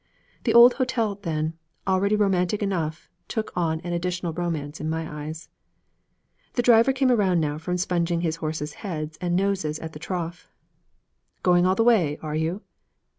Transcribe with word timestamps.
The 0.45 0.53
old 0.55 0.73
hotel, 0.81 1.19
then, 1.21 1.53
already 1.87 2.15
romantic 2.15 2.63
enough, 2.63 3.07
took 3.27 3.55
on 3.55 3.79
an 3.81 3.93
additional 3.93 4.33
romance 4.33 4.81
in 4.81 4.89
my 4.89 5.27
eyes. 5.27 5.47
The 6.53 6.63
driver 6.63 6.91
came 6.91 7.11
around 7.11 7.39
now 7.39 7.59
from 7.59 7.77
sponging 7.77 8.21
his 8.21 8.37
horses' 8.37 8.73
heads 8.81 9.19
and 9.21 9.35
noses 9.35 9.77
at 9.77 9.93
the 9.93 9.99
trough. 9.99 10.47
'Going 11.43 11.67
all 11.67 11.75
the 11.75 11.83
way, 11.83 12.17
are 12.23 12.33
you?' 12.35 12.63